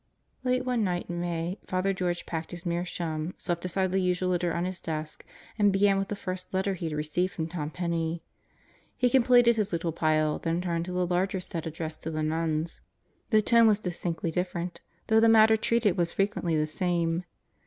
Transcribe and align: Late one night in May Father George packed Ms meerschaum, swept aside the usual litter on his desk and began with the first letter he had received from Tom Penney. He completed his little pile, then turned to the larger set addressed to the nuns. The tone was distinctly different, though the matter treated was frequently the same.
Late 0.43 0.65
one 0.65 0.83
night 0.83 1.05
in 1.11 1.21
May 1.21 1.59
Father 1.67 1.93
George 1.93 2.25
packed 2.25 2.51
Ms 2.53 2.65
meerschaum, 2.65 3.35
swept 3.37 3.65
aside 3.65 3.91
the 3.91 3.99
usual 4.01 4.29
litter 4.31 4.51
on 4.51 4.65
his 4.65 4.81
desk 4.81 5.23
and 5.59 5.71
began 5.71 5.99
with 5.99 6.07
the 6.07 6.15
first 6.15 6.51
letter 6.55 6.73
he 6.73 6.87
had 6.87 6.97
received 6.97 7.33
from 7.35 7.45
Tom 7.47 7.69
Penney. 7.69 8.23
He 8.97 9.11
completed 9.11 9.57
his 9.57 9.71
little 9.71 9.91
pile, 9.91 10.39
then 10.39 10.59
turned 10.59 10.85
to 10.85 10.91
the 10.91 11.05
larger 11.05 11.39
set 11.39 11.67
addressed 11.67 12.01
to 12.01 12.09
the 12.09 12.23
nuns. 12.23 12.81
The 13.29 13.43
tone 13.43 13.67
was 13.67 13.77
distinctly 13.77 14.31
different, 14.31 14.81
though 15.05 15.19
the 15.19 15.29
matter 15.29 15.55
treated 15.55 15.97
was 15.97 16.13
frequently 16.13 16.57
the 16.57 16.65
same. 16.65 17.23